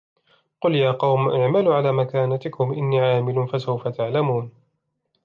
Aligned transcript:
قل 0.61 0.75
يا 0.75 0.91
قوم 0.91 1.29
اعملوا 1.29 1.75
على 1.75 1.91
مكانتكم 1.93 2.73
إني 2.73 3.01
عامل 3.01 3.47
فسوف 3.47 3.87
تعلمون 3.87 4.51